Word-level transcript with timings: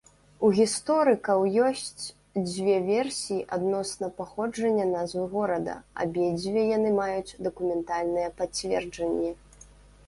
У 0.47 0.49
гісторыкаў 0.59 1.43
ёсць 1.65 2.05
дзве 2.47 2.75
версіі 2.87 3.45
адносна 3.59 4.09
паходжання 4.23 4.85
назвы 4.97 5.23
горада, 5.35 5.77
абедзве 6.07 6.61
яны 6.75 6.89
маюць 7.01 7.35
дакументальныя 7.51 8.35
пацверджанні. 8.43 9.31